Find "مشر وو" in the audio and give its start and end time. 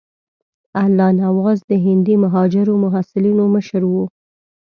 3.55-4.03